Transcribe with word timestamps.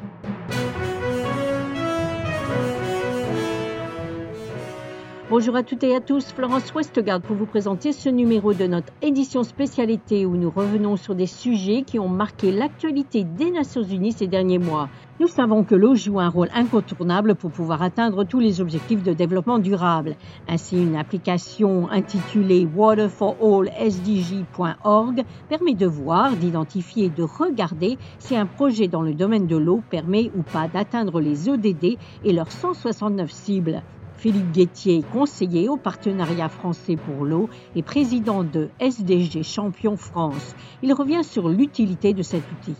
thank 0.00 0.24
you 0.24 0.39
Bonjour 5.30 5.54
à 5.54 5.62
toutes 5.62 5.84
et 5.84 5.94
à 5.94 6.00
tous, 6.00 6.32
Florence 6.32 6.74
Westgard 6.74 7.20
pour 7.20 7.36
vous 7.36 7.46
présenter 7.46 7.92
ce 7.92 8.08
numéro 8.08 8.52
de 8.52 8.66
notre 8.66 8.92
édition 9.00 9.44
spécialité 9.44 10.26
où 10.26 10.36
nous 10.36 10.50
revenons 10.50 10.96
sur 10.96 11.14
des 11.14 11.28
sujets 11.28 11.82
qui 11.82 12.00
ont 12.00 12.08
marqué 12.08 12.50
l'actualité 12.50 13.22
des 13.22 13.52
Nations 13.52 13.84
Unies 13.84 14.10
ces 14.10 14.26
derniers 14.26 14.58
mois. 14.58 14.88
Nous 15.20 15.28
savons 15.28 15.62
que 15.62 15.76
l'eau 15.76 15.94
joue 15.94 16.18
un 16.18 16.28
rôle 16.28 16.48
incontournable 16.52 17.36
pour 17.36 17.52
pouvoir 17.52 17.80
atteindre 17.80 18.24
tous 18.24 18.40
les 18.40 18.60
objectifs 18.60 19.04
de 19.04 19.12
développement 19.12 19.60
durable. 19.60 20.16
Ainsi, 20.48 20.82
une 20.82 20.96
application 20.96 21.88
intitulée 21.88 22.66
waterforallsdg.org 22.66 25.22
permet 25.48 25.74
de 25.74 25.86
voir, 25.86 26.34
d'identifier 26.34 27.04
et 27.04 27.08
de 27.08 27.22
regarder 27.22 27.98
si 28.18 28.34
un 28.34 28.46
projet 28.46 28.88
dans 28.88 29.02
le 29.02 29.14
domaine 29.14 29.46
de 29.46 29.56
l'eau 29.56 29.80
permet 29.90 30.32
ou 30.36 30.42
pas 30.42 30.66
d'atteindre 30.66 31.20
les 31.20 31.48
ODD 31.48 31.98
et 32.24 32.32
leurs 32.32 32.50
169 32.50 33.30
cibles. 33.30 33.84
Philippe 34.20 34.52
Guettier, 34.52 35.02
conseiller 35.14 35.70
au 35.70 35.78
partenariat 35.78 36.50
français 36.50 36.96
pour 36.96 37.24
l'eau 37.24 37.48
et 37.74 37.82
président 37.82 38.44
de 38.44 38.68
SDG 38.78 39.42
Champion 39.42 39.96
France. 39.96 40.54
Il 40.82 40.92
revient 40.92 41.24
sur 41.24 41.48
l'utilité 41.48 42.12
de 42.12 42.22
cet 42.22 42.42
outil. 42.52 42.74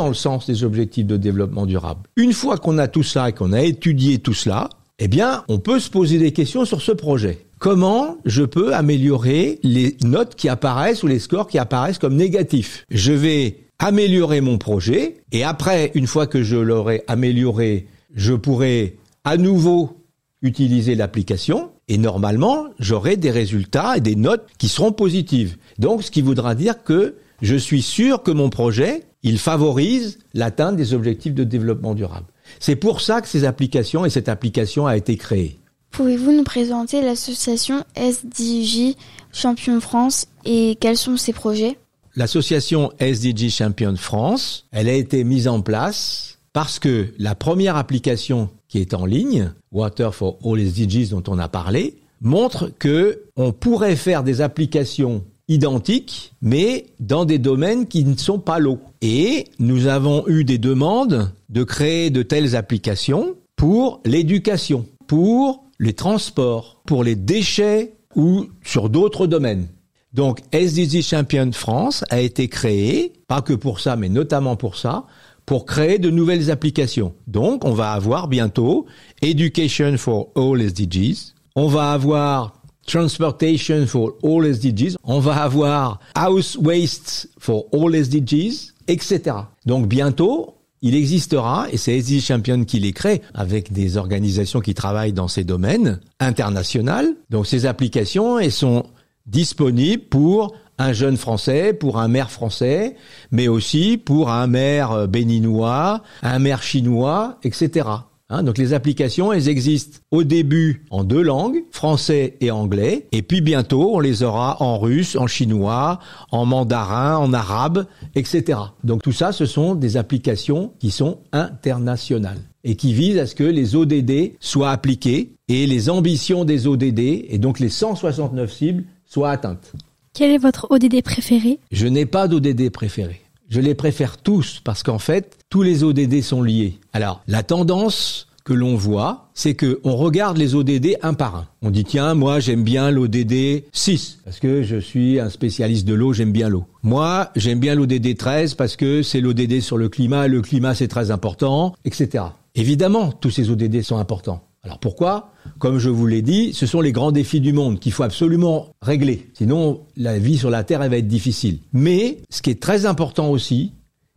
Dans 0.00 0.08
le 0.08 0.14
sens 0.14 0.46
des 0.46 0.64
objectifs 0.64 1.06
de 1.06 1.16
développement 1.16 1.66
durable. 1.66 2.00
Une 2.16 2.32
fois 2.32 2.58
qu'on 2.58 2.78
a 2.78 2.88
tout 2.88 3.04
ça 3.04 3.28
et 3.28 3.32
qu'on 3.32 3.52
a 3.52 3.62
étudié 3.62 4.18
tout 4.18 4.34
cela, 4.34 4.70
eh 4.98 5.06
bien, 5.06 5.44
on 5.48 5.60
peut 5.60 5.78
se 5.78 5.88
poser 5.88 6.18
des 6.18 6.32
questions 6.32 6.64
sur 6.64 6.82
ce 6.82 6.90
projet. 6.90 7.46
Comment 7.60 8.18
je 8.24 8.42
peux 8.42 8.74
améliorer 8.74 9.60
les 9.62 9.96
notes 10.02 10.34
qui 10.34 10.48
apparaissent 10.48 11.04
ou 11.04 11.06
les 11.06 11.20
scores 11.20 11.46
qui 11.46 11.58
apparaissent 11.58 11.98
comme 11.98 12.16
négatifs? 12.16 12.84
Je 12.90 13.12
vais 13.12 13.63
améliorer 13.84 14.40
mon 14.40 14.56
projet 14.56 15.16
et 15.30 15.44
après, 15.44 15.92
une 15.94 16.06
fois 16.06 16.26
que 16.26 16.42
je 16.42 16.56
l'aurai 16.56 17.04
amélioré, 17.06 17.86
je 18.14 18.32
pourrai 18.32 18.96
à 19.24 19.36
nouveau 19.36 20.00
utiliser 20.40 20.94
l'application 20.94 21.70
et 21.88 21.98
normalement, 21.98 22.64
j'aurai 22.78 23.18
des 23.18 23.30
résultats 23.30 23.98
et 23.98 24.00
des 24.00 24.16
notes 24.16 24.48
qui 24.56 24.68
seront 24.68 24.92
positives. 24.92 25.58
Donc, 25.78 26.02
ce 26.02 26.10
qui 26.10 26.22
voudra 26.22 26.54
dire 26.54 26.82
que 26.82 27.16
je 27.42 27.56
suis 27.56 27.82
sûr 27.82 28.22
que 28.22 28.30
mon 28.30 28.48
projet, 28.48 29.02
il 29.22 29.38
favorise 29.38 30.18
l'atteinte 30.32 30.76
des 30.76 30.94
objectifs 30.94 31.34
de 31.34 31.44
développement 31.44 31.94
durable. 31.94 32.26
C'est 32.60 32.76
pour 32.76 33.02
ça 33.02 33.20
que 33.20 33.28
ces 33.28 33.44
applications 33.44 34.06
et 34.06 34.10
cette 34.10 34.30
application 34.30 34.86
a 34.86 34.96
été 34.96 35.18
créée. 35.18 35.58
Pouvez-vous 35.90 36.32
nous 36.32 36.42
présenter 36.42 37.02
l'association 37.02 37.84
SDJ 37.96 38.96
Champion 39.30 39.78
France 39.80 40.26
et 40.46 40.78
quels 40.80 40.96
sont 40.96 41.18
ses 41.18 41.34
projets? 41.34 41.76
L'association 42.16 42.92
SDG 43.00 43.50
Champion 43.50 43.96
France, 43.96 44.66
elle 44.70 44.88
a 44.88 44.92
été 44.92 45.24
mise 45.24 45.48
en 45.48 45.62
place 45.62 46.38
parce 46.52 46.78
que 46.78 47.08
la 47.18 47.34
première 47.34 47.76
application 47.76 48.50
qui 48.68 48.78
est 48.78 48.94
en 48.94 49.04
ligne, 49.04 49.52
Water 49.72 50.14
for 50.14 50.38
All 50.44 50.60
SDGs 50.60 51.10
dont 51.10 51.24
on 51.26 51.40
a 51.40 51.48
parlé, 51.48 51.96
montre 52.20 52.70
que 52.78 53.24
on 53.34 53.50
pourrait 53.50 53.96
faire 53.96 54.22
des 54.22 54.40
applications 54.42 55.24
identiques, 55.48 56.32
mais 56.40 56.86
dans 57.00 57.24
des 57.24 57.38
domaines 57.38 57.88
qui 57.88 58.04
ne 58.04 58.16
sont 58.16 58.38
pas 58.38 58.60
l'eau. 58.60 58.78
Et 59.02 59.48
nous 59.58 59.88
avons 59.88 60.28
eu 60.28 60.44
des 60.44 60.58
demandes 60.58 61.32
de 61.48 61.64
créer 61.64 62.10
de 62.10 62.22
telles 62.22 62.54
applications 62.54 63.34
pour 63.56 64.00
l'éducation, 64.04 64.86
pour 65.08 65.64
les 65.80 65.94
transports, 65.94 66.80
pour 66.86 67.02
les 67.02 67.16
déchets 67.16 67.94
ou 68.14 68.46
sur 68.62 68.88
d'autres 68.88 69.26
domaines. 69.26 69.66
Donc 70.14 70.38
SDG 70.52 71.02
Champion 71.02 71.50
France 71.52 72.04
a 72.08 72.20
été 72.20 72.46
créé, 72.46 73.12
pas 73.26 73.42
que 73.42 73.52
pour 73.52 73.80
ça, 73.80 73.96
mais 73.96 74.08
notamment 74.08 74.54
pour 74.54 74.76
ça, 74.76 75.06
pour 75.44 75.66
créer 75.66 75.98
de 75.98 76.08
nouvelles 76.08 76.52
applications. 76.52 77.14
Donc 77.26 77.64
on 77.64 77.72
va 77.72 77.92
avoir 77.92 78.28
bientôt 78.28 78.86
Education 79.22 79.98
for 79.98 80.28
All 80.36 80.62
SDGs, 80.62 81.34
on 81.56 81.66
va 81.66 81.90
avoir 81.90 82.54
Transportation 82.86 83.86
for 83.86 84.12
All 84.22 84.46
SDGs, 84.46 84.96
on 85.02 85.18
va 85.18 85.42
avoir 85.42 85.98
House 86.14 86.56
Waste 86.62 87.28
for 87.38 87.64
All 87.72 87.94
SDGs, 87.94 88.72
etc. 88.86 89.36
Donc 89.66 89.88
bientôt, 89.88 90.54
il 90.80 90.94
existera, 90.94 91.66
et 91.72 91.76
c'est 91.76 91.96
SDG 91.96 92.20
Champion 92.20 92.64
qui 92.64 92.78
les 92.78 92.92
crée, 92.92 93.22
avec 93.32 93.72
des 93.72 93.96
organisations 93.96 94.60
qui 94.60 94.74
travaillent 94.74 95.14
dans 95.14 95.28
ces 95.28 95.42
domaines 95.42 95.98
internationales. 96.20 97.14
Donc 97.30 97.46
ces 97.46 97.66
applications, 97.66 98.38
elles 98.38 98.52
sont 98.52 98.84
disponible 99.26 100.04
pour 100.04 100.54
un 100.78 100.92
jeune 100.92 101.16
français, 101.16 101.72
pour 101.72 101.98
un 101.98 102.08
maire 102.08 102.30
français, 102.30 102.96
mais 103.30 103.48
aussi 103.48 103.96
pour 103.96 104.30
un 104.30 104.46
maire 104.46 104.92
euh, 104.92 105.06
béninois, 105.06 106.02
un 106.22 106.38
maire 106.38 106.62
chinois, 106.62 107.38
etc. 107.44 107.88
Hein, 108.30 108.42
donc 108.42 108.56
les 108.56 108.72
applications, 108.72 109.32
elles 109.32 109.48
existent 109.48 109.98
au 110.10 110.24
début 110.24 110.84
en 110.90 111.04
deux 111.04 111.22
langues, 111.22 111.62
français 111.70 112.36
et 112.40 112.50
anglais, 112.50 113.06
et 113.12 113.22
puis 113.22 113.42
bientôt 113.42 113.94
on 113.94 114.00
les 114.00 114.22
aura 114.22 114.60
en 114.62 114.78
russe, 114.78 115.14
en 115.14 115.26
chinois, 115.26 116.00
en 116.30 116.46
mandarin, 116.46 117.18
en 117.18 117.32
arabe, 117.34 117.86
etc. 118.14 118.58
Donc 118.82 119.02
tout 119.02 119.12
ça, 119.12 119.30
ce 119.30 119.44
sont 119.44 119.74
des 119.74 119.98
applications 119.98 120.72
qui 120.78 120.90
sont 120.90 121.18
internationales 121.32 122.40
et 122.64 122.76
qui 122.76 122.94
visent 122.94 123.18
à 123.18 123.26
ce 123.26 123.34
que 123.34 123.44
les 123.44 123.76
ODD 123.76 124.32
soient 124.40 124.70
appliqués 124.70 125.34
et 125.48 125.66
les 125.66 125.90
ambitions 125.90 126.46
des 126.46 126.66
ODD, 126.66 126.98
et 126.98 127.38
donc 127.38 127.60
les 127.60 127.68
169 127.68 128.50
cibles, 128.50 128.84
soit 129.14 129.30
atteinte. 129.30 129.72
Quel 130.12 130.32
est 130.32 130.38
votre 130.38 130.66
ODD 130.70 131.00
préféré? 131.02 131.60
Je 131.70 131.86
n'ai 131.86 132.04
pas 132.04 132.26
d'ODD 132.26 132.68
préféré. 132.70 133.20
Je 133.48 133.60
les 133.60 133.76
préfère 133.76 134.16
tous 134.16 134.60
parce 134.64 134.82
qu'en 134.82 134.98
fait, 134.98 135.38
tous 135.50 135.62
les 135.62 135.84
ODD 135.84 136.20
sont 136.20 136.42
liés. 136.42 136.80
Alors, 136.92 137.22
la 137.28 137.44
tendance 137.44 138.26
que 138.44 138.52
l'on 138.52 138.74
voit, 138.74 139.30
c'est 139.32 139.54
que 139.54 139.80
on 139.84 139.94
regarde 139.94 140.36
les 140.36 140.56
ODD 140.56 140.96
un 141.02 141.14
par 141.14 141.36
un. 141.36 141.46
On 141.62 141.70
dit 141.70 141.84
tiens, 141.84 142.14
moi 142.14 142.40
j'aime 142.40 142.64
bien 142.64 142.90
l'ODD 142.90 143.62
6 143.72 144.18
parce 144.24 144.40
que 144.40 144.64
je 144.64 144.78
suis 144.78 145.20
un 145.20 145.30
spécialiste 145.30 145.86
de 145.86 145.94
l'eau, 145.94 146.12
j'aime 146.12 146.32
bien 146.32 146.48
l'eau. 146.48 146.64
Moi, 146.82 147.30
j'aime 147.36 147.60
bien 147.60 147.76
l'ODD 147.76 148.16
13 148.16 148.54
parce 148.54 148.74
que 148.74 149.02
c'est 149.02 149.20
l'ODD 149.20 149.60
sur 149.60 149.78
le 149.78 149.88
climat, 149.88 150.26
le 150.26 150.42
climat 150.42 150.74
c'est 150.74 150.88
très 150.88 151.12
important, 151.12 151.74
etc. 151.84 152.24
Évidemment, 152.56 153.12
tous 153.12 153.30
ces 153.30 153.48
ODD 153.48 153.80
sont 153.82 153.96
importants. 153.96 154.42
Alors 154.64 154.78
pourquoi 154.78 155.32
Comme 155.58 155.78
je 155.78 155.90
vous 155.90 156.06
l'ai 156.06 156.22
dit, 156.22 156.54
ce 156.54 156.66
sont 156.66 156.80
les 156.80 156.92
grands 156.92 157.12
défis 157.12 157.40
du 157.40 157.52
monde 157.52 157.78
qu'il 157.78 157.92
faut 157.92 158.02
absolument 158.02 158.68
régler. 158.80 159.28
Sinon, 159.34 159.82
la 159.96 160.18
vie 160.18 160.38
sur 160.38 160.50
la 160.50 160.64
Terre, 160.64 160.82
elle 160.82 160.90
va 160.90 160.96
être 160.96 161.06
difficile. 161.06 161.58
Mais 161.72 162.22
ce 162.30 162.40
qui 162.40 162.50
est 162.50 162.62
très 162.62 162.86
important 162.86 163.30
aussi, 163.30 163.72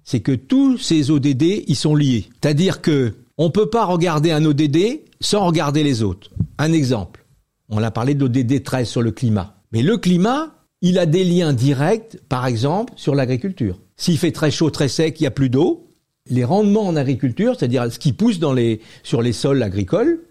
c'est 0.05 0.21
que 0.21 0.31
tous 0.31 0.77
ces 0.77 1.11
ODD, 1.11 1.63
ils 1.67 1.75
sont 1.75 1.95
liés. 1.95 2.29
C'est-à-dire 2.41 2.81
que 2.81 3.13
on 3.37 3.51
peut 3.51 3.69
pas 3.69 3.85
regarder 3.85 4.31
un 4.31 4.43
ODD 4.45 5.01
sans 5.19 5.45
regarder 5.45 5.83
les 5.83 6.01
autres. 6.01 6.31
Un 6.57 6.71
exemple. 6.71 7.25
On 7.69 7.83
a 7.83 7.91
parlé 7.91 8.15
d'ODD 8.15 8.63
13 8.63 8.87
sur 8.87 9.01
le 9.01 9.11
climat. 9.11 9.57
Mais 9.73 9.81
le 9.81 9.97
climat, 9.97 10.55
il 10.81 10.97
a 10.97 11.05
des 11.05 11.25
liens 11.25 11.53
directs, 11.53 12.17
par 12.29 12.47
exemple, 12.47 12.93
sur 12.95 13.13
l'agriculture. 13.13 13.77
S'il 13.97 14.17
fait 14.17 14.31
très 14.31 14.49
chaud, 14.49 14.69
très 14.69 14.87
sec, 14.87 15.19
il 15.19 15.23
n'y 15.23 15.27
a 15.27 15.31
plus 15.31 15.49
d'eau, 15.49 15.87
les 16.29 16.45
rendements 16.45 16.87
en 16.87 16.95
agriculture, 16.95 17.55
c'est-à-dire 17.57 17.91
ce 17.91 17.99
qui 17.99 18.13
pousse 18.13 18.39
dans 18.39 18.55
sur 19.03 19.21
les 19.21 19.33
sols 19.33 19.61
agricoles, 19.61 20.21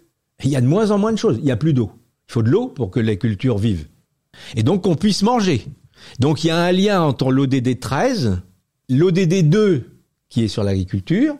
il 0.44 0.50
y 0.50 0.56
a 0.56 0.60
de 0.60 0.66
moins 0.66 0.90
en 0.90 0.98
moins 0.98 1.12
de 1.12 1.18
choses. 1.18 1.36
Il 1.38 1.44
n'y 1.44 1.50
a 1.50 1.56
plus 1.56 1.72
d'eau. 1.72 1.90
Il 2.28 2.32
faut 2.32 2.42
de 2.42 2.50
l'eau 2.50 2.68
pour 2.68 2.90
que 2.90 3.00
les 3.00 3.18
cultures 3.18 3.58
vivent. 3.58 3.86
Et 4.54 4.62
donc 4.62 4.82
qu'on 4.82 4.96
puisse 4.96 5.22
manger. 5.22 5.66
Donc 6.18 6.44
il 6.44 6.48
y 6.48 6.50
a 6.50 6.58
un 6.58 6.72
lien 6.72 7.00
entre 7.02 7.32
l'ODD 7.32 7.80
13, 7.80 8.42
l'ODD 8.88 9.48
2 9.48 9.84
qui 10.28 10.44
est 10.44 10.48
sur 10.48 10.64
l'agriculture, 10.64 11.36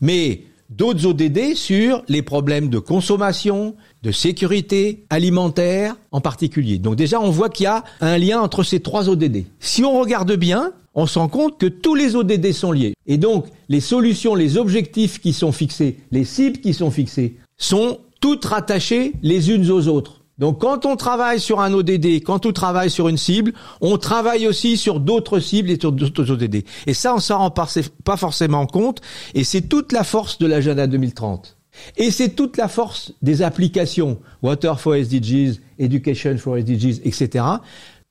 mais 0.00 0.44
d'autres 0.70 1.06
ODD 1.06 1.54
sur 1.54 2.02
les 2.08 2.22
problèmes 2.22 2.68
de 2.68 2.78
consommation, 2.78 3.74
de 4.02 4.12
sécurité 4.12 5.04
alimentaire 5.10 5.96
en 6.12 6.20
particulier. 6.20 6.78
Donc 6.78 6.96
déjà, 6.96 7.20
on 7.20 7.30
voit 7.30 7.48
qu'il 7.48 7.64
y 7.64 7.68
a 7.68 7.84
un 8.00 8.18
lien 8.18 8.40
entre 8.40 8.62
ces 8.62 8.80
trois 8.80 9.08
ODD. 9.08 9.44
Si 9.60 9.84
on 9.84 9.98
regarde 9.98 10.32
bien, 10.36 10.72
on 10.94 11.06
se 11.06 11.18
rend 11.18 11.28
compte 11.28 11.58
que 11.58 11.66
tous 11.66 11.94
les 11.94 12.16
ODD 12.16 12.52
sont 12.52 12.72
liés. 12.72 12.94
Et 13.06 13.18
donc, 13.18 13.46
les 13.68 13.80
solutions, 13.80 14.34
les 14.34 14.56
objectifs 14.56 15.20
qui 15.20 15.32
sont 15.32 15.52
fixés, 15.52 15.98
les 16.10 16.24
cibles 16.24 16.58
qui 16.58 16.74
sont 16.74 16.90
fixées, 16.90 17.36
sont 17.56 17.98
toutes 18.20 18.44
rattachées 18.44 19.12
les 19.22 19.50
unes 19.50 19.70
aux 19.70 19.88
autres. 19.88 20.18
Donc 20.38 20.60
quand 20.60 20.86
on 20.86 20.94
travaille 20.94 21.40
sur 21.40 21.60
un 21.60 21.72
ODD, 21.72 22.22
quand 22.24 22.46
on 22.46 22.52
travaille 22.52 22.90
sur 22.90 23.08
une 23.08 23.16
cible, 23.16 23.52
on 23.80 23.98
travaille 23.98 24.46
aussi 24.46 24.76
sur 24.76 25.00
d'autres 25.00 25.40
cibles 25.40 25.70
et 25.70 25.78
sur 25.80 25.90
d'autres 25.90 26.30
ODD. 26.30 26.62
Et 26.86 26.94
ça, 26.94 27.14
on 27.14 27.18
s'en 27.18 27.38
rend 27.38 27.50
pas 27.50 28.16
forcément 28.16 28.66
compte, 28.66 29.00
et 29.34 29.42
c'est 29.42 29.62
toute 29.62 29.92
la 29.92 30.04
force 30.04 30.38
de 30.38 30.46
l'agenda 30.46 30.86
2030. 30.86 31.56
Et 31.96 32.10
c'est 32.10 32.30
toute 32.30 32.56
la 32.56 32.68
force 32.68 33.12
des 33.22 33.42
applications, 33.42 34.18
Water 34.42 34.80
for 34.80 34.94
SDGs, 34.94 35.60
Education 35.78 36.36
for 36.38 36.56
SDGs, 36.56 37.00
etc., 37.04 37.44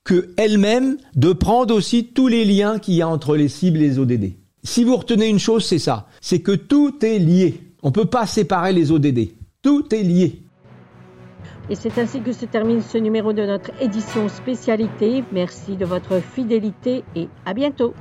que 0.04 0.30
elles-mêmes 0.38 0.98
de 1.16 1.34
prendre 1.34 1.76
aussi 1.76 2.06
tous 2.06 2.28
les 2.28 2.46
liens 2.46 2.80
qu'il 2.80 2.96
y 2.96 3.02
a 3.02 3.10
entre 3.10 3.36
les 3.36 3.50
cibles 3.50 3.82
et 3.82 3.90
les 3.90 4.00
ODD. 4.00 4.34
Si 4.64 4.84
vous 4.84 4.96
retenez 4.96 5.28
une 5.28 5.40
chose, 5.40 5.66
c'est 5.66 5.80
ça, 5.80 6.08
c'est 6.22 6.40
que 6.40 6.54
tout 6.54 6.94
est 7.06 7.20
lié. 7.20 7.62
On 7.84 7.92
peut 7.92 8.06
pas 8.06 8.26
séparer 8.26 8.74
les 8.74 8.92
ODD. 8.92 9.30
Tout 9.68 9.94
est 9.94 10.02
lié. 10.02 10.44
Et 11.70 11.76
c'est 11.76 11.98
ainsi 11.98 12.22
que 12.22 12.32
se 12.32 12.46
termine 12.46 12.82
ce 12.82 12.98
numéro 12.98 13.34
de 13.34 13.46
notre 13.46 13.72
édition 13.82 14.30
spécialité. 14.30 15.26
Merci 15.34 15.76
de 15.76 15.84
votre 15.84 16.22
fidélité 16.22 17.04
et 17.18 17.28
à 17.46 17.54
bientôt. 17.54 17.94